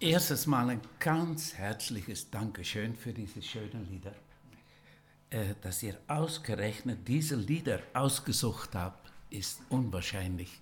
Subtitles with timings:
[0.00, 4.14] Erstes Mal ein ganz herzliches Dankeschön für diese schönen Lieder,
[5.28, 10.60] äh, dass ihr ausgerechnet diese Lieder ausgesucht habt, ist unwahrscheinlich.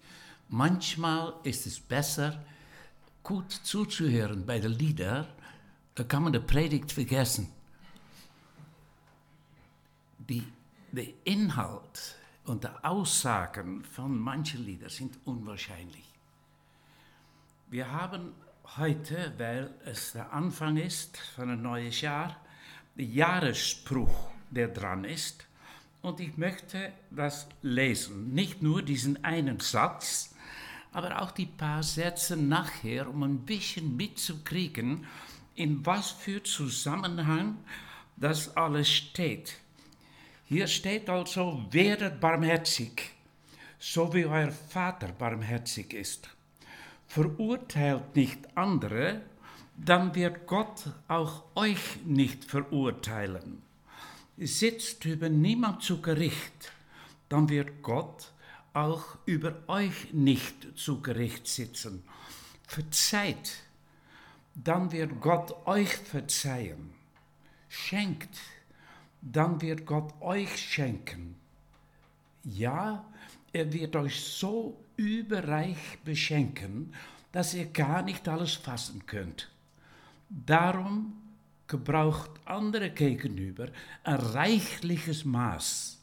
[0.48, 2.42] Manchmal ist es besser,
[3.22, 5.26] gut zuzuhören bei den Liedern,
[5.94, 7.52] da kann man die Predigt vergessen.
[10.16, 10.44] Die,
[10.92, 12.16] der Inhalt
[12.46, 16.06] und die Aussagen von manchen Liedern sind unwahrscheinlich.
[17.68, 18.32] Wir haben
[18.76, 22.36] heute, weil es der Anfang ist von einem neuen Jahr,
[22.96, 25.46] der Jahresspruch, der dran ist.
[26.02, 28.34] Und ich möchte das lesen.
[28.34, 30.34] Nicht nur diesen einen Satz,
[30.92, 35.06] aber auch die paar Sätze nachher, um ein bisschen mitzukriegen,
[35.54, 37.58] in was für Zusammenhang
[38.16, 39.56] das alles steht.
[40.44, 43.12] Hier steht also, werdet barmherzig,
[43.78, 46.35] so wie euer Vater barmherzig ist
[47.06, 49.22] verurteilt nicht andere,
[49.76, 53.62] dann wird Gott auch euch nicht verurteilen.
[54.38, 56.72] Sitzt über niemand zu Gericht,
[57.28, 58.32] dann wird Gott
[58.72, 62.02] auch über euch nicht zu Gericht sitzen.
[62.66, 63.56] Verzeiht,
[64.54, 66.92] dann wird Gott euch verzeihen.
[67.68, 68.36] Schenkt,
[69.22, 71.36] dann wird Gott euch schenken.
[72.44, 73.04] Ja,
[73.52, 76.94] er wird euch so überreich beschenken,
[77.32, 79.50] dass ihr gar nicht alles fassen könnt.
[80.28, 81.12] Darum
[81.68, 83.68] gebraucht andere gegenüber
[84.04, 85.98] ein reichliches Maß,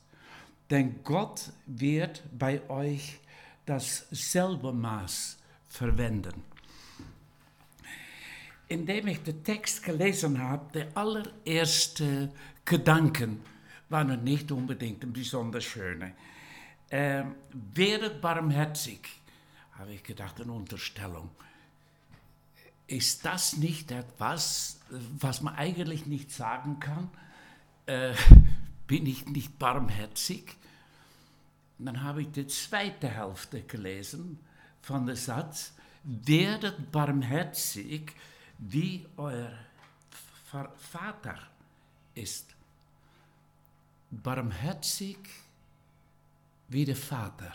[0.69, 3.19] denn Gott wird bei euch
[3.65, 6.43] dasselbe Maß verwenden.
[8.67, 12.31] Indem ich den Text gelesen habe, der allererste
[12.65, 13.41] Gedanken
[13.89, 16.13] waren nicht unbedingt ein besonders schöne
[16.93, 19.09] äh, werdet barmherzig,
[19.79, 21.31] habe ich gedacht, eine Unterstellung.
[22.85, 24.79] Ist das nicht etwas,
[25.17, 27.09] was man eigentlich nicht sagen kann?
[27.87, 28.13] Äh,
[28.85, 30.55] bin ich nicht barmherzig?
[31.79, 34.37] Dann habe ich die zweite Hälfte gelesen
[34.83, 35.73] von dem Satz,
[36.03, 38.11] werdet barmherzig,
[38.59, 39.51] wie euer
[40.77, 41.39] Vater
[42.13, 42.53] ist.
[44.11, 45.17] Barmherzig
[46.73, 47.53] wie der Vater.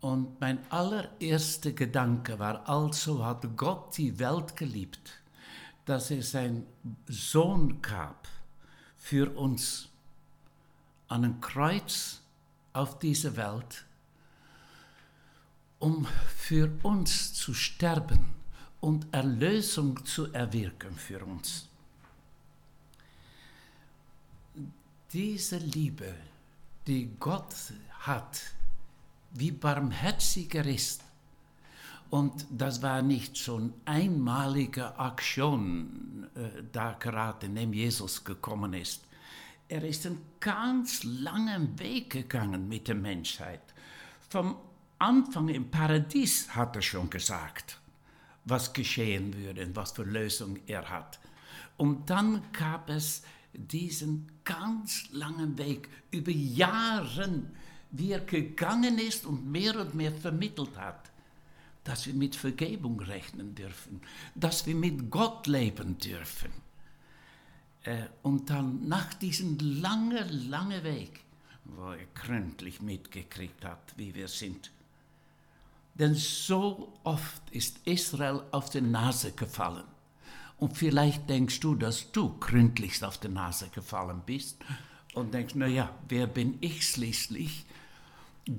[0.00, 5.20] Und mein allererster Gedanke war, also hat Gott die Welt geliebt,
[5.84, 6.66] dass er seinen
[7.06, 8.26] Sohn gab
[8.96, 9.88] für uns
[11.08, 12.20] an ein Kreuz
[12.72, 13.84] auf diese Welt,
[15.78, 16.06] um
[16.36, 18.34] für uns zu sterben
[18.80, 21.68] und Erlösung zu erwirken für uns.
[25.12, 26.14] Diese Liebe,
[26.86, 27.54] die Gott
[28.00, 28.40] hat,
[29.32, 31.02] wie barmherzig er ist.
[32.10, 39.04] Und das war nicht so eine einmalige Aktion, äh, da gerade neben Jesus gekommen ist.
[39.68, 43.62] Er ist einen ganz langen Weg gegangen mit der Menschheit.
[44.28, 44.56] Vom
[44.98, 47.78] Anfang im Paradies hat er schon gesagt,
[48.44, 51.18] was geschehen würde und was für Lösung er hat.
[51.78, 53.22] Und dann gab es
[53.54, 57.42] diesen ganz langen Weg über Jahre,
[57.90, 61.10] wie er gegangen ist und mehr und mehr vermittelt hat,
[61.84, 64.00] dass wir mit Vergebung rechnen dürfen,
[64.34, 66.50] dass wir mit Gott leben dürfen.
[67.82, 71.20] Äh, und dann nach diesem langen, langen Weg,
[71.64, 74.70] wo er gründlich mitgekriegt hat, wie wir sind.
[75.94, 79.84] Denn so oft ist Israel auf die Nase gefallen.
[80.62, 84.58] Und vielleicht denkst du, dass du gründlichst auf die Nase gefallen bist
[85.12, 87.64] und denkst, naja, wer bin ich schließlich?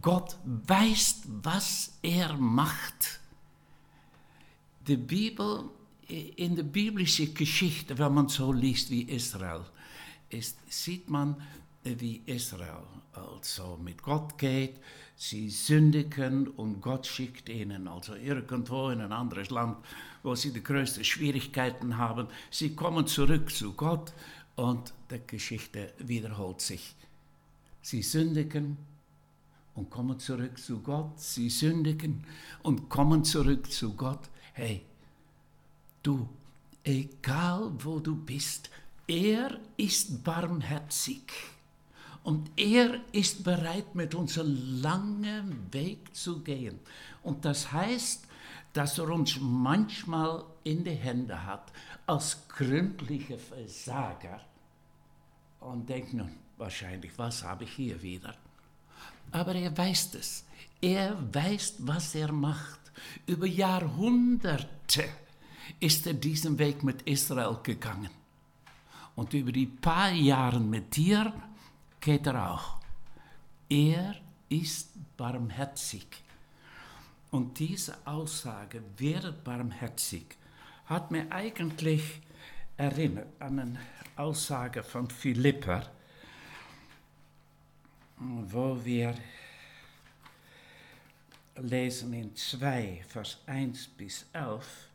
[0.01, 3.21] Gott weiß, was er macht.
[4.85, 5.69] Die Bibel,
[6.09, 9.61] in der biblischen Geschichte, wenn man so liest wie Israel,
[10.29, 11.41] ist, sieht man,
[11.85, 12.83] wie Israel
[13.13, 14.75] also mit Gott geht.
[15.15, 19.77] Sie sündigen und Gott schickt ihnen also irgendwo in ein anderes Land
[20.23, 22.27] wo sie die größten Schwierigkeiten haben.
[22.49, 24.13] Sie kommen zurück zu Gott
[24.55, 26.95] und die Geschichte wiederholt sich.
[27.81, 28.77] Sie sündigen
[29.75, 31.19] und kommen zurück zu Gott.
[31.19, 32.23] Sie sündigen
[32.61, 34.29] und kommen zurück zu Gott.
[34.53, 34.85] Hey,
[36.01, 36.27] du,
[36.83, 38.69] egal wo du bist,
[39.07, 41.23] er ist barmherzig.
[42.23, 46.79] Und er ist bereit, mit uns einen langen Weg zu gehen.
[47.21, 48.25] Und das heißt,
[48.73, 51.71] dass er uns manchmal in die Hände hat
[52.07, 54.41] als gründliche Versager
[55.59, 58.35] und denkt nun wahrscheinlich, was habe ich hier wieder?
[59.31, 60.45] Aber er weiß es.
[60.81, 62.79] Er weiß, was er macht.
[63.25, 65.05] Über Jahrhunderte
[65.79, 68.09] ist er diesen Weg mit Israel gegangen.
[69.15, 71.33] Und über die paar Jahre mit dir
[72.01, 72.77] geht er auch.
[73.69, 74.15] Er
[74.49, 76.22] ist barmherzig.
[77.33, 80.37] Und diese Aussage, wäre barmherzig,
[80.85, 82.21] hat mir eigentlich
[82.77, 83.79] erinnert an eine
[84.15, 85.81] Aussage von Philippa,
[88.17, 89.15] wo wir
[91.55, 94.89] lesen in 2, Vers 1 bis 11.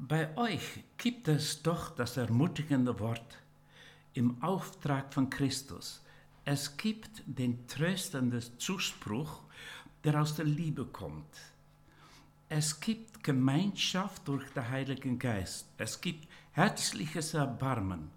[0.00, 3.38] Bei euch gibt es doch das ermutigende Wort
[4.14, 6.02] im Auftrag von Christus.
[6.44, 9.41] Es gibt den tröstenden Zuspruch,
[10.04, 11.36] der aus der Liebe kommt.
[12.48, 15.68] Es gibt Gemeinschaft durch den Heiligen Geist.
[15.78, 18.10] Es gibt herzliches Erbarmen.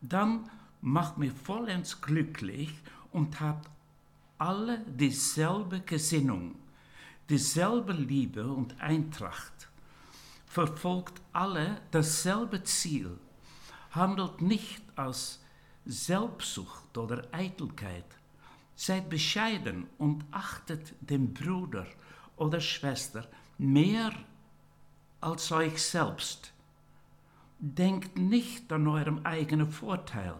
[0.00, 0.48] Dann
[0.80, 2.72] macht mir vollends glücklich
[3.10, 3.68] und habt
[4.38, 6.54] alle dieselbe Gesinnung,
[7.28, 9.68] dieselbe Liebe und Eintracht,
[10.46, 13.18] verfolgt alle dasselbe Ziel,
[13.90, 15.42] handelt nicht aus
[15.84, 18.04] Selbstsucht oder Eitelkeit,
[18.80, 21.86] seid bescheiden und achtet den Bruder
[22.38, 23.28] oder Schwester
[23.58, 24.10] mehr
[25.20, 26.54] als euch selbst.
[27.58, 30.34] Denkt nicht an eurem eigenen Vorteil,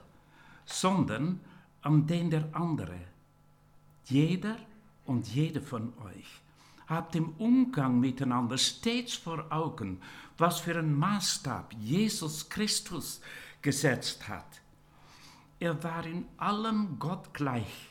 [0.65, 1.41] sondern
[1.83, 2.99] an den der andere.
[4.07, 4.57] Jeder
[5.05, 6.41] und jede von euch
[6.87, 10.01] habt im Umgang miteinander stets vor Augen,
[10.39, 13.21] was für einen Maßstab Jesus Christus
[13.61, 14.63] gesetzt hat.
[15.59, 17.90] Er war in allem Gott gleich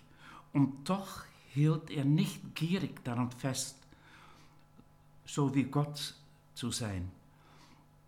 [0.53, 1.23] und doch
[1.53, 3.77] hielt er nicht gierig daran fest,
[5.25, 6.15] so wie Gott
[6.53, 7.11] zu sein.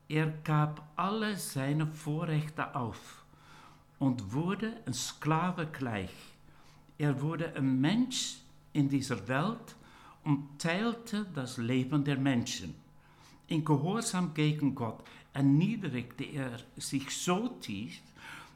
[0.07, 3.23] Er gab alle seine Vorrechte auf
[3.99, 6.11] und wurde ein Sklave gleich.
[6.97, 8.38] Er wurde ein Mensch
[8.73, 9.75] in dieser Welt
[10.23, 12.75] und teilte das Leben der Menschen.
[13.47, 15.03] In Gehorsam gegen Gott
[15.33, 18.01] erniedrigte er sich so tief,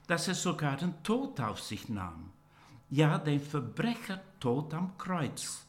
[0.07, 2.31] dass er sogar den Tod auf sich nahm.
[2.89, 5.65] Ja, den Verbrecher tot am Kreuz.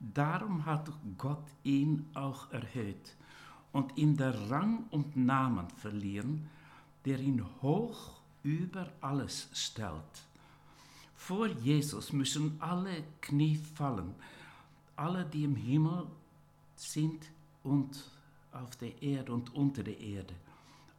[0.00, 3.14] Darum hat Gott ihn auch erhöht
[3.72, 6.48] und ihm der Rang und Namen verliehen,
[7.04, 10.26] der ihn hoch über alles stellt.
[11.14, 14.14] Vor Jesus müssen alle Knie fallen,
[14.96, 16.08] alle, die im Himmel
[16.74, 17.24] sind
[17.62, 18.10] und
[18.50, 20.34] auf der Erde und unter der Erde.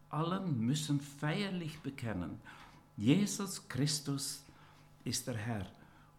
[0.09, 2.39] Allen müssen feierlich bekennen,
[2.95, 4.42] Jesus Christus
[5.03, 5.65] ist der Herr.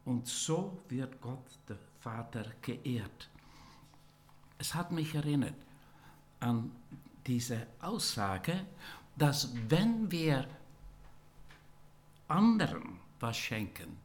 [0.05, 3.31] Und so wird Gott, der Vater, geehrt.
[4.59, 5.55] Es hat mich erinnert
[6.41, 6.71] an
[7.27, 8.67] diese Aussage,
[9.17, 10.47] dass wenn wir
[12.29, 13.97] anderen was schenken,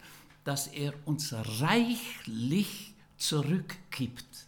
[0.44, 4.48] dass er uns reichlich zurückgibt.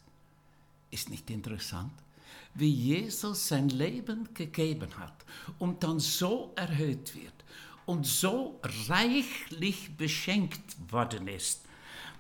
[0.90, 1.92] Ist nicht interessant?
[2.54, 5.26] Wie Jesus sein Leben gegeben hat
[5.60, 7.41] und dann so erhöht wird
[7.92, 8.58] und so
[8.88, 11.66] reichlich beschenkt worden ist.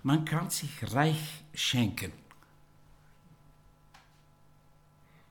[0.03, 2.11] Man kann sich reich schenken.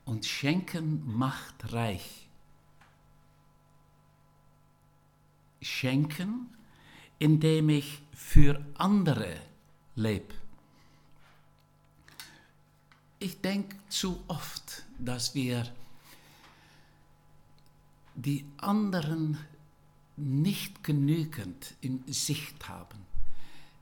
[0.03, 2.27] Und schenken macht reich.
[5.61, 6.49] Schenken,
[7.19, 9.39] indem ich für andere
[9.95, 10.33] lebe.
[13.19, 15.71] Ich denke zu oft, dass wir
[18.15, 19.37] die anderen
[20.17, 22.99] nicht genügend in Sicht haben.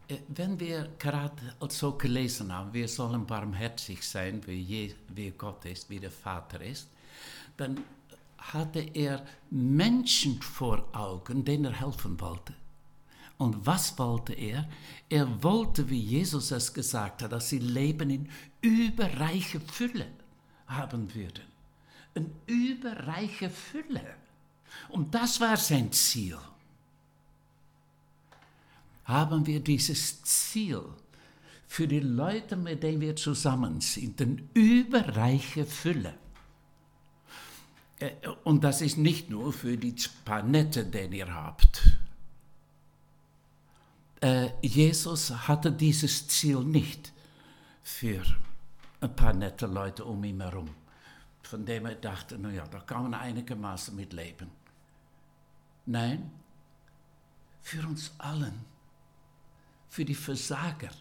[0.07, 5.99] Äh, wenn wir gerade so gelesen haben, wir sollen barmherzig sein, wie, Gott ist, wie
[5.99, 6.87] der Vater ist,
[7.57, 7.83] dann
[8.37, 12.53] hatte er Menschen vor Augen, denen er helfen wollte.
[13.37, 14.67] Und was wollte er?
[15.07, 18.29] Er wollte, wie Jesus es gesagt hat, dass sie Leben in
[18.61, 20.07] überreiche Fülle
[20.67, 21.45] haben würden.
[22.15, 24.15] Eine überreiche Fülle.
[24.89, 26.37] Und das war sein Ziel.
[29.05, 30.83] Haben wir dieses Ziel
[31.67, 36.15] für die Leute, mit denen wir zusammen sind, eine überreiche Fülle.
[37.99, 38.11] Äh,
[38.43, 39.95] und das ist nicht nur für die
[40.25, 41.97] paar Nette, die ihr habt.
[44.21, 47.13] Äh, Jesus hatte dieses Ziel nicht
[47.83, 48.23] für
[49.01, 50.69] ein paar nette Leute um ihn herum,
[51.43, 54.58] von denen er dachte, naja, da kann man einigermaßen mit leben.
[55.89, 56.29] Nein,
[57.63, 58.63] für uns allen,
[59.89, 60.91] für die Versager.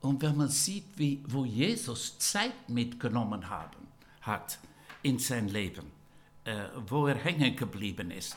[0.00, 3.86] Und wenn man sieht, wie, wo Jesus Zeit mitgenommen haben,
[4.22, 4.58] hat
[5.04, 5.92] in sein Leben,
[6.44, 8.36] äh, wo er hängen geblieben ist,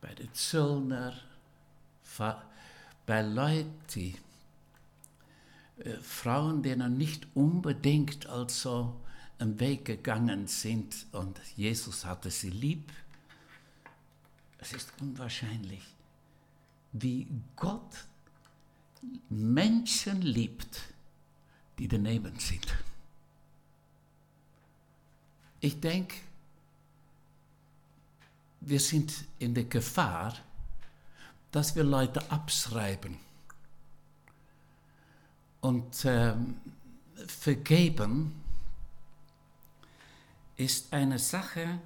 [0.00, 1.12] bei den Zöllner,
[3.04, 4.16] bei Leuten,
[5.76, 8.98] äh, Frauen, denen nicht unbedingt also
[9.38, 12.90] einen Weg gegangen sind und Jesus hatte sie lieb.
[14.60, 15.82] Es ist unwahrscheinlich,
[16.92, 17.26] wie
[17.56, 18.04] Gott
[19.28, 20.80] Menschen liebt,
[21.78, 22.66] die daneben sind.
[25.60, 26.16] Ich denke,
[28.60, 30.34] wir sind in der Gefahr,
[31.50, 33.16] dass wir Leute abschreiben
[35.60, 36.34] und äh,
[37.26, 38.32] vergeben
[40.56, 41.80] ist eine Sache,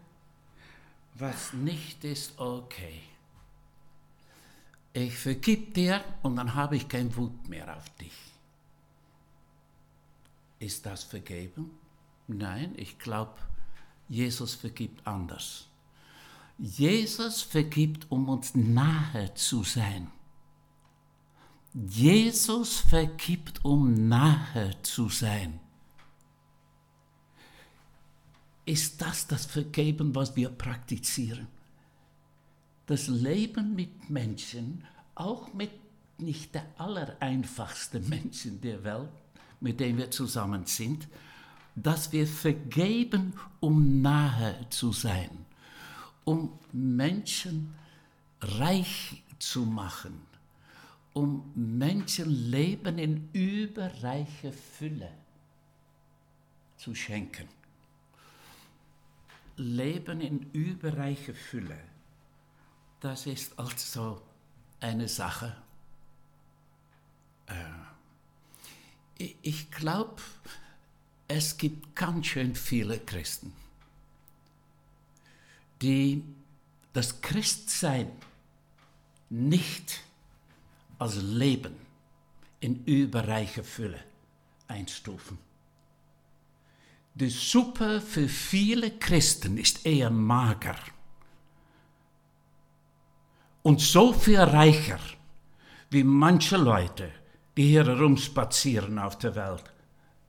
[1.15, 3.01] was nicht ist okay.
[4.93, 8.13] Ich vergib dir und dann habe ich kein Wut mehr auf dich.
[10.59, 11.71] Ist das vergeben?
[12.27, 13.35] Nein, ich glaube,
[14.09, 15.67] Jesus vergibt anders.
[16.59, 20.11] Jesus vergibt, um uns nahe zu sein.
[21.75, 25.59] Jesus vergibt, um nahe zu sein.
[28.65, 31.49] Ist das das Vergeben, was wir praktizieren?
[32.87, 35.71] Das Leben mit Menschen, auch mit
[36.19, 39.11] nicht der allereinfachsten Menschen der Welt,
[39.61, 41.09] mit denen wir zusammen sind,
[41.77, 45.31] dass wir vergeben, um nahe zu sein,
[46.25, 47.75] um Menschen
[48.41, 50.21] reich zu machen
[51.15, 55.11] um Menschenleben in überreiche Fülle
[56.77, 57.49] zu schenken.
[59.57, 61.79] Leben in überreiche Fülle,
[63.01, 64.23] das ist also
[64.81, 65.57] eine Sache.
[67.47, 70.21] Äh, ich glaube,
[71.29, 73.53] es gibt ganz schön viele Christen,
[75.81, 76.23] die
[76.93, 78.11] das Christsein
[79.31, 80.01] nicht
[80.99, 81.75] als Leben
[82.61, 84.03] in überreiche Fülle
[84.69, 85.39] einstufen.
[87.15, 90.77] Die Suppe für viele Christen ist eher mager
[93.63, 94.99] und so viel reicher
[95.91, 97.11] wie manche Leute,
[97.57, 99.63] die hier herumspazieren auf der Welt,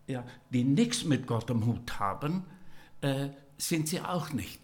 [0.05, 2.43] ja, die nichts mit Gott am Hut haben,
[3.01, 4.59] äh, sind sie auch nicht.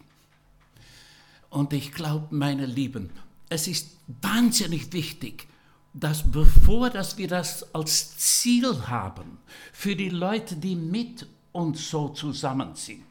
[1.50, 3.10] Und ich glaube, meine Lieben,
[3.48, 5.48] es ist wahnsinnig wichtig,
[5.92, 9.38] dass bevor dass wir das als Ziel haben
[9.72, 13.04] für die Leute, die mit uns so zusammen sind,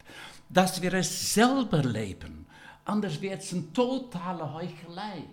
[0.50, 2.46] dass wir es selber leben.
[2.86, 5.24] Anders wird es eine totale Heuchelei.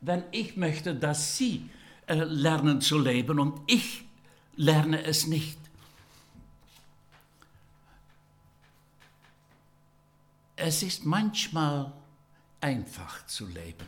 [0.00, 1.68] Wenn ich möchte, dass Sie
[2.06, 4.04] äh, lernen zu leben und ich
[4.56, 5.58] lerne es nicht.
[10.54, 11.92] Es ist manchmal
[12.60, 13.86] einfach zu leben.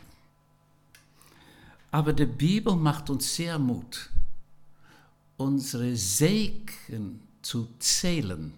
[1.91, 4.09] Aber die Bibel macht uns sehr Mut,
[5.37, 8.53] unsere Segen zu zählen,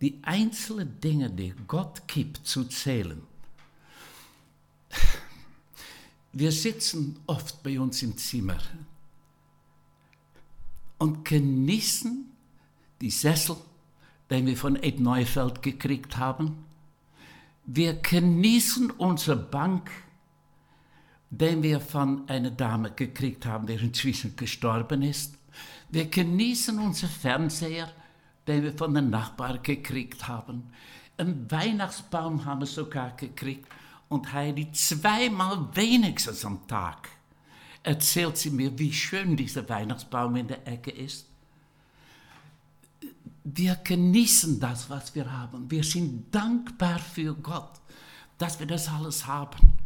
[0.00, 3.20] die einzelnen Dinge, die Gott gibt, zu zählen.
[6.32, 8.58] Wir sitzen oft bei uns im Zimmer
[10.98, 12.30] und genießen
[13.00, 13.56] die Sessel,
[14.30, 16.64] den wir von Ed Neufeld gekriegt haben.
[17.66, 19.90] Wir genießen unsere Bank,
[21.30, 25.37] den wir von einer Dame gekriegt haben, die inzwischen gestorben ist.
[25.90, 27.90] Wir genießen unseren Fernseher,
[28.46, 30.70] den wir von den Nachbarn gekriegt haben.
[31.16, 33.66] Einen Weihnachtsbaum haben wir sogar gekriegt
[34.08, 37.08] und Heidi zweimal wenigstens am Tag
[37.82, 41.26] erzählt sie mir, wie schön dieser Weihnachtsbaum in der Ecke ist.
[43.44, 45.70] Wir genießen das, was wir haben.
[45.70, 47.80] Wir sind dankbar für Gott,
[48.36, 49.78] dass wir das alles haben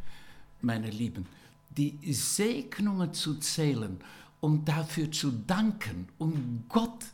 [0.62, 1.26] meine Lieben,
[1.70, 4.00] die Segnungen zu zählen,
[4.42, 7.04] um dafür zu danken, um Gott,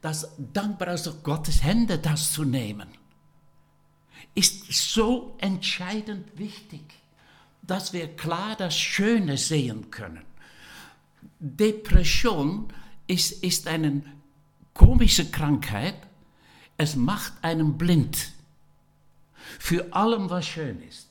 [0.00, 2.88] das dankbar aus Gottes Hände das zu nehmen,
[4.34, 6.82] ist so entscheidend wichtig,
[7.62, 10.24] dass wir klar das Schöne sehen können.
[11.38, 12.72] Depression
[13.06, 14.02] ist, ist eine
[14.72, 15.96] komische Krankheit.
[16.78, 18.32] Es macht einen blind
[19.58, 21.08] für allem, was schön ist.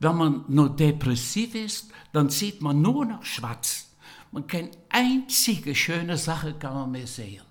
[0.00, 3.87] Wenn man nur depressiv ist, dann sieht man nur noch schwarz.
[4.30, 7.44] Man keine einzige schöne Sache kann man mehr sehen.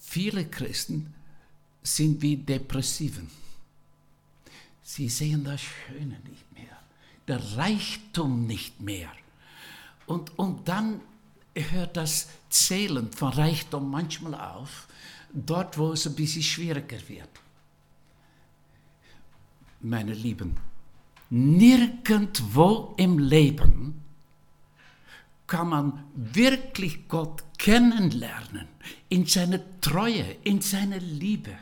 [0.00, 1.12] Viele Christen
[1.82, 3.30] sind wie Depressiven.
[4.82, 6.76] Sie sehen das Schöne nicht mehr,
[7.26, 9.10] der Reichtum nicht mehr.
[10.06, 11.00] Und, und dann
[11.54, 14.86] hört das Zählen von Reichtum manchmal auf,
[15.32, 17.28] dort wo es ein bisschen schwieriger wird
[19.82, 20.56] meine Lieben,
[21.34, 24.02] Nirgendwo im Leben
[25.46, 28.68] kann man wirklich Gott kennenlernen,
[29.08, 31.56] in seiner Treue, in seiner Liebe,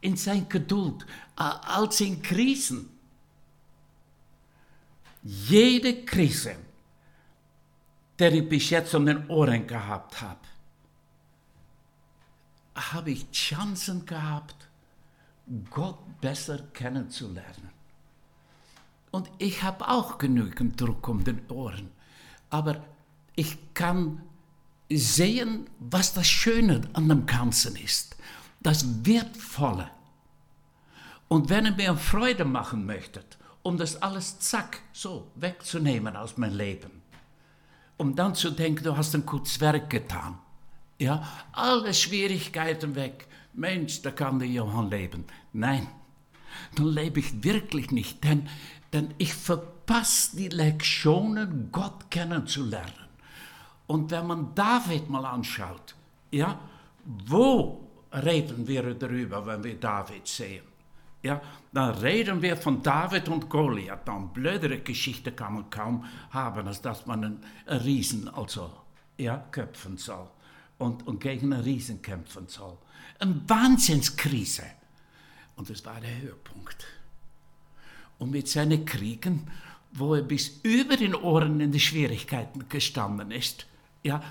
[0.00, 1.06] in seiner Geduld,
[1.36, 2.90] als in Krisen.
[5.22, 6.56] Jede Krise,
[8.18, 10.40] die ich bis jetzt um den Ohren gehabt habe,
[12.74, 14.68] habe ich Chancen gehabt,
[15.70, 17.79] Gott besser kennenzulernen.
[19.10, 21.90] Und ich habe auch genügend Druck um den Ohren.
[22.48, 22.84] Aber
[23.34, 24.22] ich kann
[24.90, 28.16] sehen, was das Schöne an dem Ganzen ist.
[28.60, 29.90] Das Wertvolle.
[31.28, 36.56] Und wenn ihr mir Freude machen möchtet, um das alles zack, so wegzunehmen aus meinem
[36.56, 37.02] Leben,
[37.96, 40.38] um dann zu denken, du hast ein gutes Werk getan.
[40.98, 43.26] Ja, alle Schwierigkeiten weg.
[43.52, 45.24] Mensch, da kann der Johann leben.
[45.52, 45.86] Nein,
[46.74, 48.48] dann lebe ich wirklich nicht, denn,
[48.92, 53.08] denn ich verpasse die Lektionen, Gott kennenzulernen.
[53.86, 55.94] Und wenn man David mal anschaut,
[56.30, 56.58] ja,
[57.04, 60.64] wo reden wir darüber, wenn wir David sehen?
[61.22, 61.40] Ja,
[61.72, 64.08] dann reden wir von David und Goliath.
[64.08, 67.44] Eine blödere Geschichte kann man kaum haben, als dass man einen
[67.84, 68.70] Riesen also,
[69.18, 70.28] ja, köpfen soll
[70.78, 72.78] und, und gegen einen Riesen kämpfen soll.
[73.18, 74.64] Eine Wahnsinnskrise.
[75.56, 76.86] Und das war der Höhepunkt.
[78.20, 79.50] Und mit seinen Kriegen,
[79.92, 83.66] wo er bis über den Ohren in die Schwierigkeiten gestanden ist,
[84.04, 84.22] ja,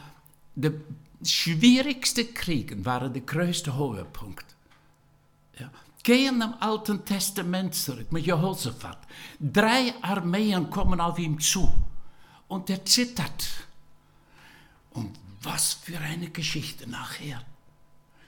[0.55, 0.74] der
[1.24, 4.46] schwierigste Kriegen waren der größte Höhepunkt.
[5.60, 5.69] Ja.
[6.03, 9.00] Gehen im Alten Testament zurück mit Jehoshaphat.
[9.39, 11.69] Drei Armeen kommen auf ihm zu
[12.48, 13.65] und er zittert.
[14.91, 17.41] Und was für eine Geschichte nachher.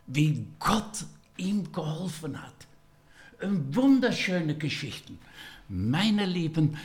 [0.08, 1.06] Wie Gott
[1.38, 2.68] ihm geholfen hat.
[3.42, 5.18] Wunderschöne Geschichten.
[5.74, 6.78] Meine Lieben,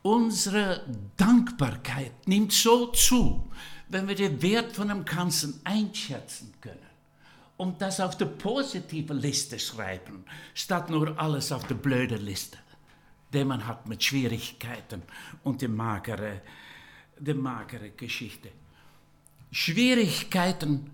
[0.00, 0.80] unsere
[1.18, 3.44] Dankbarkeit nimmt so zu,
[3.90, 6.78] wenn wir den Wert von einem Ganzen einschätzen können
[7.58, 12.56] und das auf der positiven Liste schreiben, statt nur alles auf der blöden Liste,
[13.34, 15.02] die man hat mit Schwierigkeiten
[15.44, 16.40] und die magere,
[17.18, 18.48] die magere Geschichte.
[19.50, 20.90] Schwierigkeiten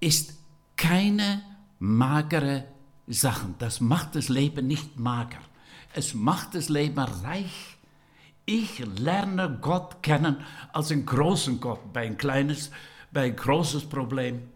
[0.00, 0.34] ist
[0.76, 1.40] keine
[1.78, 2.64] magere
[3.06, 3.54] Sache.
[3.60, 5.38] Das macht das Leben nicht mager.
[5.94, 7.76] Es macht das Leben reich.
[8.46, 12.70] Ich lerne Gott kennen als einen großen Gott bei ein kleines,
[13.10, 14.48] bei ein großes Problem.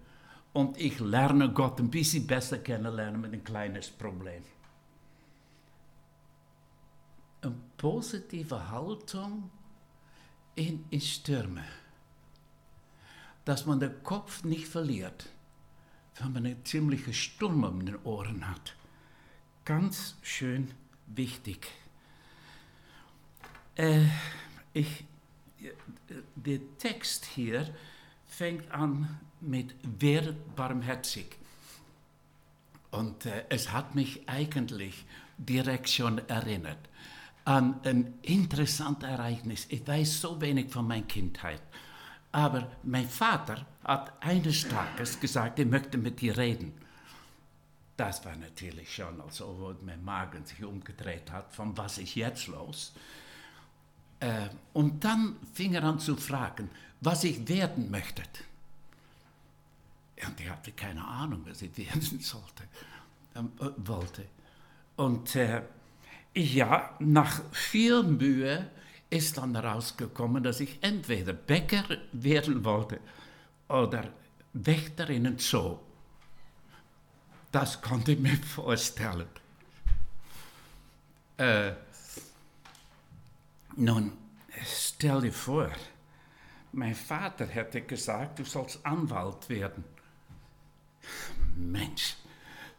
[0.53, 4.42] Und ich lerne Gott ein bisschen besser kennenlernen mit ein kleines Problem.
[7.40, 9.51] Eine positive Haltung
[10.57, 11.64] in, in Stürme
[13.48, 15.31] dass man den Kopf nicht verliert,
[16.16, 18.74] wenn man einen ziemlichen Sturm um den Ohren hat.
[19.64, 20.70] Ganz schön
[21.14, 21.68] wichtig.
[23.77, 24.05] Äh,
[24.73, 25.05] ich,
[26.37, 27.73] der Text hier
[28.27, 31.37] fängt an mit wer barmherzig.
[32.90, 35.05] Und äh, es hat mich eigentlich
[35.38, 36.79] direkt schon erinnert
[37.49, 39.66] an ein interessantes Ereignis.
[39.71, 41.62] Ich weiß so wenig von meiner Kindheit.
[42.31, 46.75] Aber mein Vater hat eines Tages gesagt, er möchte mit dir reden.
[47.99, 52.47] Das war natürlich schon, als ob mein Magen sich umgedreht hat, von was ist jetzt
[52.47, 52.93] los?
[54.21, 58.23] Äh, und dann fing er an zu fragen, was ich werden möchte.
[60.25, 62.63] Und ich hatte keine Ahnung, was ich werden sollte,
[63.35, 63.43] äh,
[63.79, 64.27] wollte.
[64.95, 65.63] Und äh,
[66.37, 68.71] ja, nach viel Mühe
[69.11, 71.83] ist dann herausgekommen, dass ich entweder Bäcker
[72.13, 73.01] werden wollte
[73.69, 74.05] oder
[74.53, 75.79] Wächter in einem Zoo.
[77.53, 79.29] Das konnte ich mir vorstellen.
[81.37, 81.73] Äh,
[83.77, 84.13] nun,
[84.65, 85.71] stell dir vor,
[86.73, 89.85] mein Vater hätte gesagt, du sollst Anwalt werden.
[91.57, 92.17] Mensch,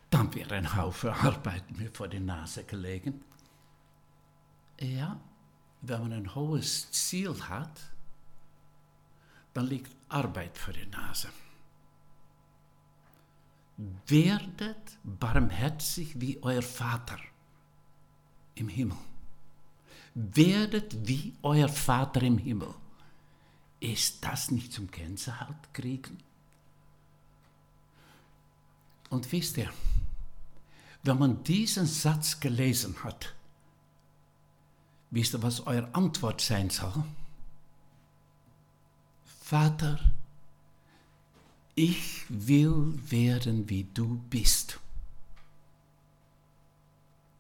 [0.10, 3.24] dann wäre ein Haufen Arbeit mir vor die Nase gelegen.
[4.80, 5.20] Ja,
[5.82, 7.80] wenn man ein hohes Ziel hat,
[9.54, 11.30] dann liegt Arbeit vor der Nase.
[14.08, 17.18] Werdet barmherzig wie euer Vater
[18.56, 18.98] im Himmel.
[20.14, 22.74] Werdet wie euer Vater im Himmel.
[23.80, 26.18] Ist das nicht zum Gänsehaut kriegen?
[29.10, 29.70] Und wisst ihr,
[31.04, 33.34] wenn man diesen Satz gelesen hat,
[35.12, 37.04] Wisst ihr, was eure Antwort sein soll?
[39.42, 40.00] Vater,
[41.80, 44.80] ich will werden, wie du bist.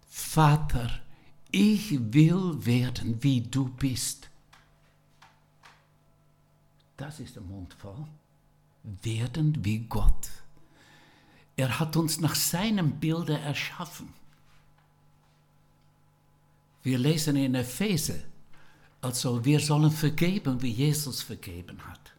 [0.08, 1.02] Vater,
[1.52, 4.30] ich will werden, wie du bist.
[6.96, 8.06] Das ist der Mund voll.
[9.02, 10.30] Werden wie Gott.
[11.58, 14.14] Er hat uns nach seinem Bilde erschaffen.
[16.82, 18.22] Wir lesen in Epheser,
[19.02, 22.14] also wir sollen vergeben, wie Jesus vergeben hat.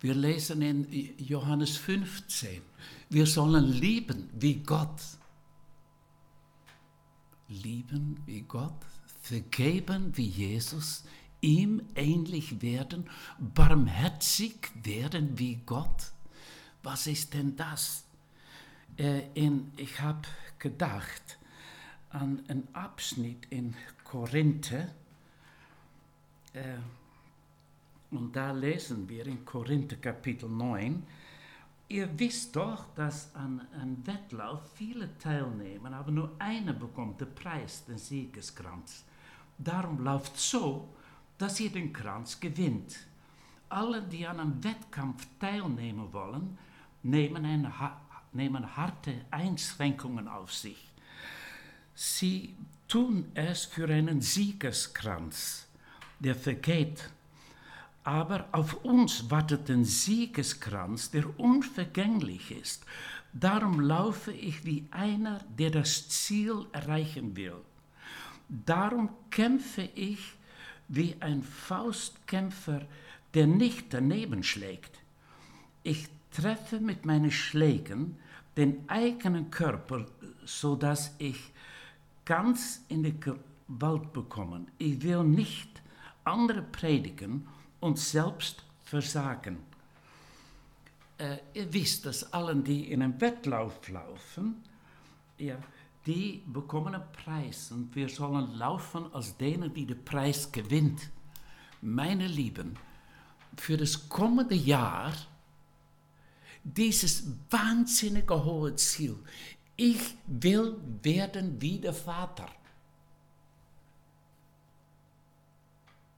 [0.00, 2.60] Wir lesen in Johannes 15,
[3.08, 5.00] wir sollen lieben wie Gott.
[7.48, 8.84] Lieben wie Gott,
[9.22, 11.04] vergeben wie Jesus,
[11.40, 16.12] ihm ähnlich werden, barmherzig werden wie Gott.
[16.82, 18.04] Was ist denn das?
[18.98, 20.22] Äh, in, ich habe
[20.58, 21.38] gedacht
[22.10, 24.88] an einen Abschnitt in Korinther,
[26.52, 26.76] äh,
[28.10, 31.02] und da lesen wir in Korinther Kapitel 9,
[31.88, 37.84] ihr wisst doch, dass an einem Wettlauf viele teilnehmen, aber nur einer bekommt den Preis,
[37.84, 39.04] den Siegeskranz.
[39.58, 40.88] Darum läuft so,
[41.38, 42.96] dass ihr den Kranz gewinnt.
[43.68, 46.56] Alle, die an einem Wettkampf teilnehmen wollen,
[47.02, 47.72] nehmen, eine,
[48.32, 50.88] nehmen harte Einschränkungen auf sich.
[51.94, 52.54] Sie
[52.88, 55.66] tun es für einen Siegeskranz,
[56.20, 57.10] der vergeht.
[58.06, 62.84] Aber auf uns wartet ein Siegeskranz, der unvergänglich ist.
[63.32, 67.56] Darum laufe ich wie einer, der das Ziel erreichen will.
[68.48, 70.20] Darum kämpfe ich
[70.86, 72.82] wie ein Faustkämpfer,
[73.34, 75.00] der nicht daneben schlägt.
[75.82, 78.18] Ich treffe mit meinen Schlägen
[78.56, 80.06] den eigenen Körper,
[80.44, 81.50] so dass ich
[82.24, 84.68] ganz in die Gewalt bekommen.
[84.78, 85.82] Ich will nicht
[86.22, 87.48] andere predigen
[87.80, 89.58] und selbst versagen.
[91.18, 94.62] Äh, ihr wisst, dass allen, die in einem Wettlauf laufen,
[95.38, 95.56] ja,
[96.06, 101.10] die bekommen einen Preis und wir sollen laufen als denen, die den Preis gewinnt.
[101.82, 102.78] Meine Lieben,
[103.56, 105.12] für das kommende Jahr
[106.62, 109.16] dieses wahnsinnige hohe Ziel.
[109.76, 112.48] Ich will werden wie der Vater.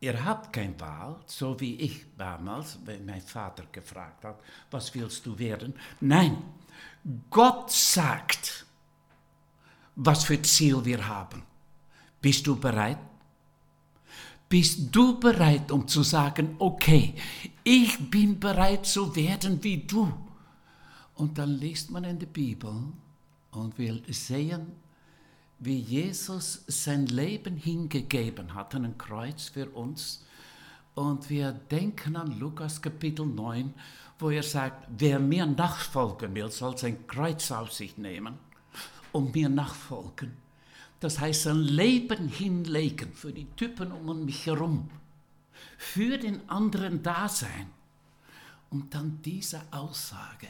[0.00, 5.26] Ihr habt keine Wahl, so wie ich damals, wenn mein Vater gefragt hat, was willst
[5.26, 5.74] du werden?
[6.00, 6.36] Nein,
[7.30, 8.64] Gott sagt,
[9.96, 11.42] was für Ziel wir haben.
[12.20, 12.98] Bist du bereit?
[14.48, 17.14] Bist du bereit, um zu sagen, okay,
[17.64, 20.12] ich bin bereit zu werden wie du?
[21.14, 22.72] Und dann liest man in der Bibel,
[23.50, 24.72] und wir sehen,
[25.60, 30.24] wie Jesus sein Leben hingegeben hat an ein Kreuz für uns.
[30.94, 33.74] Und wir denken an Lukas Kapitel 9,
[34.18, 38.38] wo er sagt, wer mir nachfolgen will, soll sein Kreuz auf sich nehmen
[39.12, 40.32] und mir nachfolgen.
[41.00, 44.90] Das heißt, sein Leben hinlegen für die Typen um mich herum,
[45.76, 47.70] für den anderen da sein.
[48.70, 50.48] Und dann diese Aussage,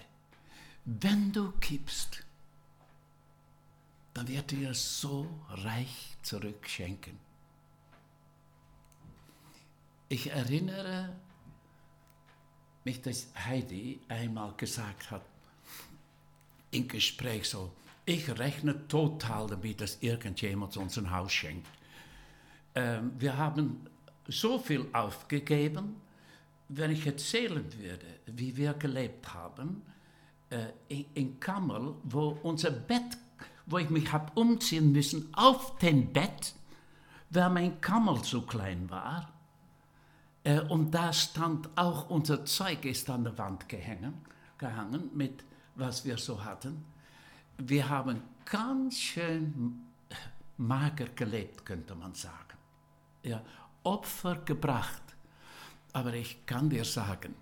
[0.85, 2.25] wenn du kippst,
[4.19, 7.17] dann wird er so reich zurückschenken.
[10.09, 11.15] Ich erinnere
[12.83, 15.23] mich, dass Heidi einmal gesagt hat,
[16.73, 17.71] im Gespräch so,
[18.07, 21.69] ich rechne total damit, dass irgendjemand uns ein Haus schenkt.
[22.75, 23.87] Ähm, wir haben
[24.27, 25.95] so viel aufgegeben,
[26.69, 29.81] wenn ich erzählen würde, wie wir gelebt haben,
[30.51, 33.17] äh, in, in Kammel, wo unser Bett
[33.69, 36.55] wo ich mich habe umziehen müssen auf dem Bett,
[37.31, 39.31] weil mein Kammer zu klein war.
[40.43, 44.15] Äh, und da stand auch unser Zeug ist an der Wand gehängt,
[44.57, 46.85] gehangen mit was wir so hatten.
[47.59, 49.85] Wir haben ganz schön
[50.57, 52.57] mager gelebt, könnte man sagen.
[53.23, 53.43] Ja,
[53.85, 55.03] Opfer gebracht.
[55.93, 57.35] Aber ich kann dir sagen,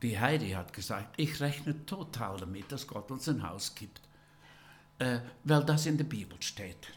[0.00, 4.05] wie Heidi hat gesagt, ich rechne total damit, dass Gott uns ein Haus gibt
[4.98, 6.88] äh, weil das in der Bibel steht.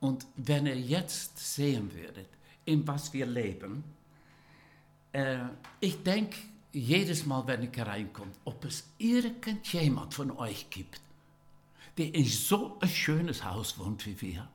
[0.00, 2.28] Und wenn ihr jetzt sehen würdet,
[2.64, 3.84] in was wir leben,
[5.12, 5.38] äh,
[5.80, 6.36] ich denke
[6.72, 11.00] jedes Mal, wenn ich hereinkomme, ob es irgendjemand von euch gibt,
[11.96, 14.48] der in so ein schönes Haus wohnt wie wir.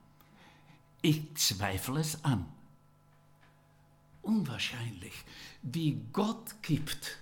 [1.01, 2.45] Ich zweifle es an.
[4.21, 5.13] Unwahrscheinlich,
[5.61, 7.17] wie Gott gibt,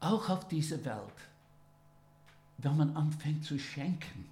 [0.00, 1.14] auch auf diese Welt
[2.58, 4.26] wenn man anfängt zu schenken.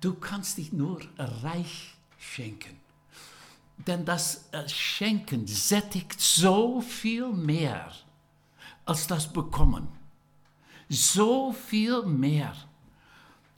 [0.00, 2.76] Du kannst dich nur reich schenken.
[3.86, 7.92] Denn das Schenken sättigt so viel mehr
[8.84, 9.88] als das Bekommen.
[10.88, 12.54] So viel mehr.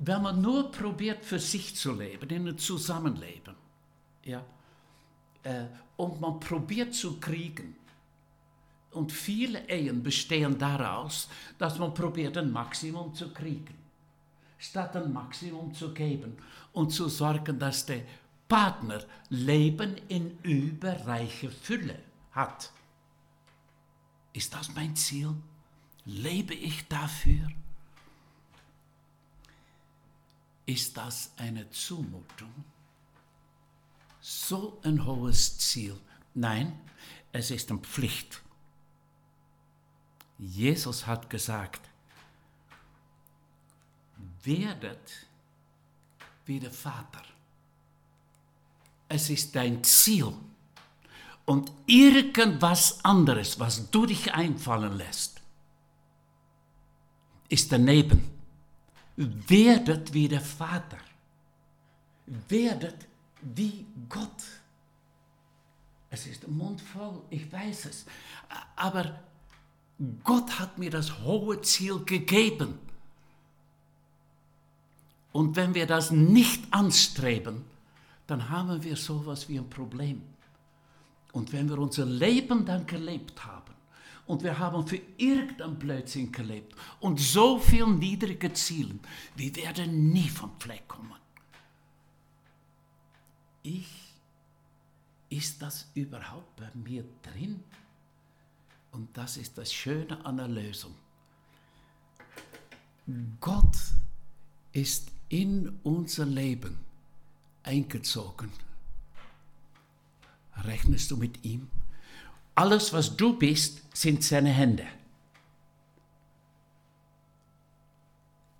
[0.03, 3.55] wenn man nur probiert, für sich zu leben, in einem Zusammenleben,
[4.25, 4.43] ja,
[5.43, 7.77] äh, und man probiert zu kriegen,
[8.93, 13.75] und viele Ehen bestehen daraus, dass man probiert, ein Maximum zu kriegen,
[14.59, 16.37] statt ein Maximum zu geben
[16.73, 18.03] und zu sorgen, dass der
[18.49, 21.99] Partner Leben in überreicher Fülle
[22.33, 22.73] hat.
[24.33, 25.35] Ist das mein Ziel?
[26.05, 27.49] Lebe ich dafür?
[30.67, 32.53] Ist das eine Zumutung?
[34.21, 35.97] So ein hohes Ziel.
[36.35, 36.79] Nein,
[37.33, 38.43] es ist eine Pflicht.
[40.41, 41.83] Jesus hat gesagt,
[44.43, 45.27] werdet
[46.47, 47.23] wie der Vater.
[49.09, 50.33] Es ist dein Ziel.
[51.45, 55.43] Und irgendwas anderes, was du dich einfallen lässt,
[57.49, 58.31] ist daneben.
[59.17, 60.99] Werdet wie der Vater.
[62.49, 63.07] Werdet
[63.43, 64.43] wie Gott.
[66.09, 68.07] Es ist ein Mund voll, ich weiß es.
[68.77, 69.21] Aber
[70.25, 72.79] Gott hat mir das hohe Ziel gegeben.
[75.33, 77.65] Und wenn wir das nicht anstreben,
[78.27, 80.23] dann haben wir sowas wie ein Problem.
[81.33, 83.75] Und wenn wir unser Leben dann gelebt haben
[84.27, 88.99] und wir haben für irgendein Blödsinn gelebt und so viel niedrige Ziele,
[89.37, 91.13] wir werden nie vom Fleck kommen.
[93.63, 94.15] Ich,
[95.29, 97.63] ist das überhaupt bei mir drin?
[98.93, 100.95] Und das ist das Schöne an der Lösung.
[103.41, 103.77] Gott
[104.73, 106.79] ist in unser Leben
[107.63, 108.53] eingezogen.
[110.57, 111.71] Rechnest du mit ihm?
[112.55, 114.87] Alles, was du bist, sind seine Hände.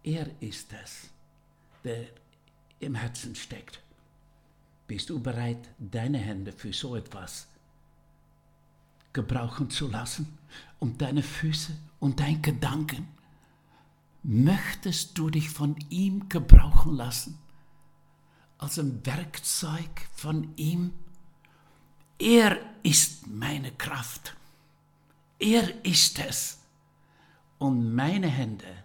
[0.03, 1.11] Er ist es,
[1.85, 2.07] der
[2.79, 3.81] im Herzen steckt.
[4.87, 7.50] Bist du bereit, deine Hände für so etwas
[9.13, 10.39] gebrauchen zu lassen
[10.79, 13.09] und deine Füße und dein Gedanken?
[14.23, 17.39] Möchtest du dich von ihm gebrauchen lassen
[18.59, 20.93] als ein Werkzeug von ihm?
[22.19, 24.37] Er ist meine Kraft.
[25.39, 26.59] Er ist es.
[27.59, 28.85] Und meine Hände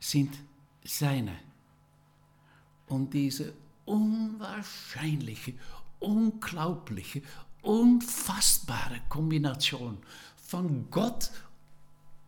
[0.00, 0.36] sind
[0.84, 1.36] seine.
[2.86, 5.54] Und diese unwahrscheinliche,
[6.00, 7.22] unglaubliche,
[7.62, 9.98] unfassbare Kombination
[10.36, 11.30] von Gott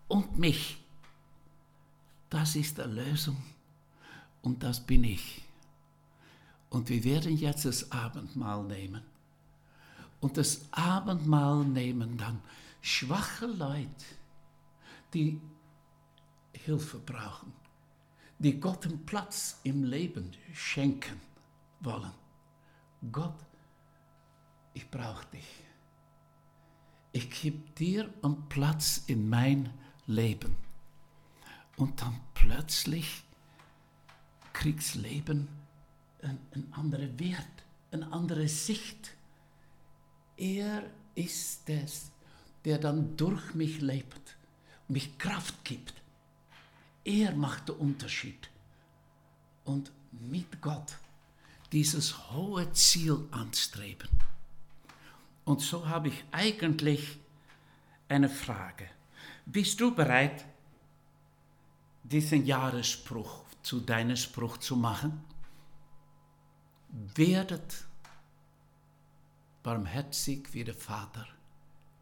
[0.08, 0.78] und mich,
[2.30, 3.36] das ist Erlösung
[4.42, 5.42] und das bin ich.
[6.70, 9.02] Und wir werden jetzt das Abendmahl nehmen.
[10.20, 12.40] Und das Abendmahl nehmen dann
[12.80, 14.04] schwache Leute,
[15.12, 15.40] die
[16.52, 17.52] Hilfe brauchen,
[18.38, 21.20] die Gott einen Platz im Leben schenken
[21.80, 22.12] wollen.
[23.12, 23.36] Gott
[24.74, 25.46] ich brauche dich.
[27.12, 29.72] Ich gebe dir einen Platz in mein
[30.06, 30.56] Leben.
[31.76, 33.22] Und dann plötzlich
[34.52, 35.48] kriegst Leben
[36.22, 37.46] einen, einen anderen Wert,
[37.92, 39.12] eine andere Sicht.
[40.36, 40.82] Er
[41.14, 42.10] ist es,
[42.64, 44.36] der dann durch mich lebt,
[44.88, 45.94] mich Kraft gibt.
[47.04, 48.50] Er macht den Unterschied.
[49.64, 50.96] Und mit Gott
[51.72, 54.08] dieses hohe Ziel anstreben.
[55.44, 57.18] Und so habe ich eigentlich
[58.08, 58.88] eine Frage.
[59.46, 60.44] Bist du bereit,
[62.02, 65.22] diesen Jahresspruch zu deinem Spruch zu machen?
[67.14, 67.84] Werdet
[69.62, 71.26] barmherzig wie der Vater.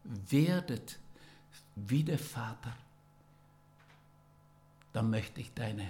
[0.03, 0.99] Werdet
[1.75, 2.75] wie der Vater.
[4.91, 5.89] Dann möchte ich deine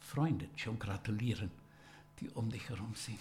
[0.00, 1.50] Freunde schon gratulieren,
[2.18, 3.20] die um dich herum sind.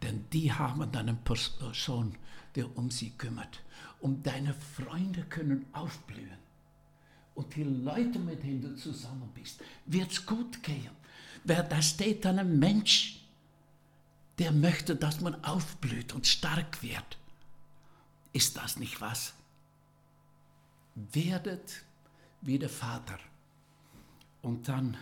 [0.00, 2.16] Denn die haben dann eine Person,
[2.54, 3.62] der um sie kümmert.
[4.00, 6.42] Und deine Freunde können aufblühen.
[7.34, 10.90] Und die Leute, mit denen du zusammen bist, wird es gut gehen.
[11.44, 13.20] Wer da steht dann ein Mensch,
[14.38, 17.18] der möchte, dass man aufblüht und stark wird.
[18.32, 19.34] Ist das nicht was?
[20.94, 21.84] Werdet
[22.40, 23.18] wie der Vater.
[24.42, 24.96] Und dann,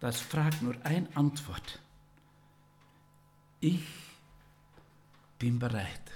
[0.00, 1.80] das fragt nur eine Antwort.
[3.60, 3.82] Ich
[5.38, 6.12] bin bereit.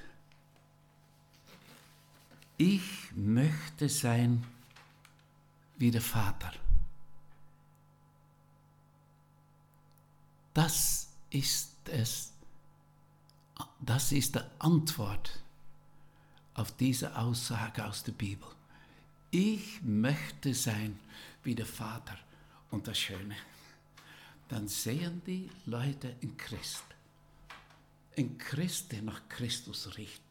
[2.62, 4.44] Ich möchte sein
[5.78, 6.52] wie der Vater.
[10.52, 12.34] Das ist es.
[13.80, 15.40] Das ist die Antwort
[16.52, 18.50] auf diese Aussage aus der Bibel.
[19.30, 20.98] Ich möchte sein
[21.42, 22.18] wie der Vater.
[22.70, 23.36] Und das Schöne,
[24.50, 26.84] dann sehen die Leute in Christ.
[28.18, 30.29] Ein Christ, der nach Christus riecht.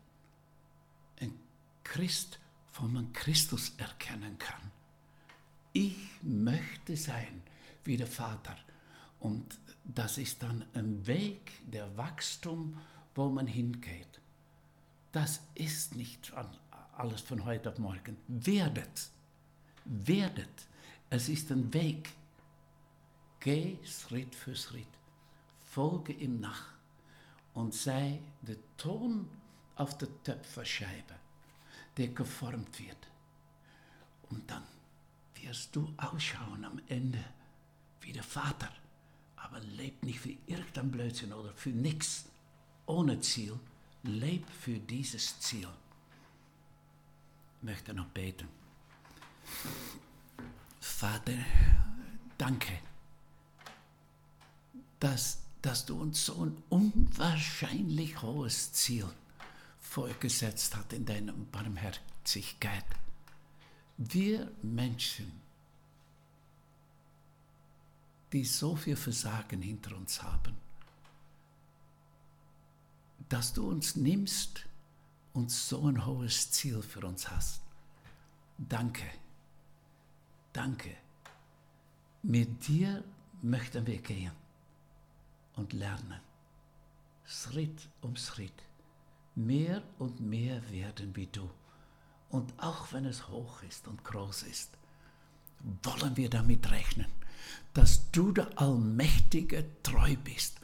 [1.89, 2.39] Christ,
[2.81, 4.71] man Christus erkennen kann.
[5.73, 7.41] Ich möchte sein
[7.83, 8.55] wie der Vater.
[9.19, 12.77] Und das ist dann ein Weg der Wachstum,
[13.15, 14.21] wo man hingeht.
[15.11, 16.31] Das ist nicht
[16.95, 18.15] alles von heute auf morgen.
[18.27, 19.09] Werdet,
[19.83, 20.67] werdet.
[21.09, 22.11] Es ist ein Weg.
[23.39, 24.87] Geh Schritt für Schritt.
[25.65, 26.67] Folge ihm nach
[27.53, 29.27] und sei der Ton
[29.75, 31.15] auf der Töpferscheibe,
[31.99, 33.07] der geformt wird.
[34.29, 34.63] Und dann
[35.35, 37.23] wirst du ausschauen am Ende
[38.01, 38.69] wie der Vater,
[39.35, 42.25] aber leb nicht für irgendein Blödsinn oder für nichts
[42.85, 43.59] ohne Ziel,
[44.03, 45.67] leb für dieses Ziel.
[47.57, 48.47] Ich möchte noch beten.
[50.79, 51.33] Vater,
[52.37, 52.79] danke,
[55.01, 59.09] dass, dass du uns so ein unwahrscheinlich hohes Ziel
[59.89, 62.85] vorgesetzt hast in deiner Barmherzigkeit.
[63.97, 65.31] Wir Menschen,
[68.31, 70.55] die so viel Versagen hinter uns haben,
[73.29, 74.63] dass du uns nimmst
[75.33, 77.61] und so ein hohes Ziel für uns hast.
[78.59, 79.09] Danke,
[80.53, 80.95] danke.
[82.21, 83.03] Mit dir
[83.41, 84.33] möchten wir gehen
[85.55, 86.19] und lernen,
[87.25, 88.68] Schritt um Schritt,
[89.45, 91.49] mehr und mehr werden wie du.
[92.29, 94.71] Und auch wenn es hoch ist und groß ist,
[95.83, 97.07] wollen wir damit rechnen,
[97.73, 100.59] dass du der Allmächtige treu bist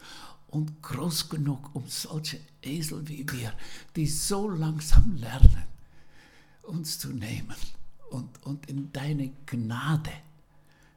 [0.47, 3.53] und groß genug, um solche Esel wie wir,
[3.95, 5.65] die so langsam lernen,
[6.63, 7.55] uns zu nehmen
[8.11, 10.11] und, und in deine Gnade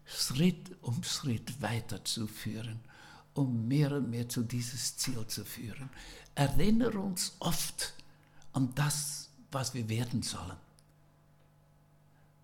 [0.05, 2.81] Schritt um Schritt weiterzuführen,
[3.35, 5.91] um mehr und mehr zu dieses Ziel zu führen.
[6.39, 7.95] Erinnere uns oft
[8.53, 10.57] an das, was wir werden sollen,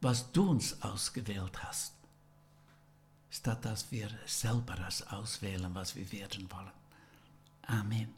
[0.01, 1.93] was du uns ausgewählt hast,
[3.31, 6.73] statt dass wir selber das auswählen, was wir werden wollen.
[7.69, 8.13] Amen.